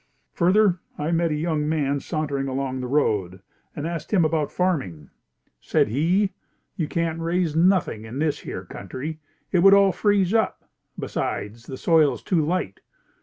[0.33, 3.43] Further I met a young man sauntering along the road
[3.75, 5.11] and asked him about farming.
[5.59, 6.33] Said he,
[6.75, 9.19] "You can't raise nothing in this here country.
[9.51, 10.63] It would all freeze up;
[10.97, 12.79] besides the soil is too light."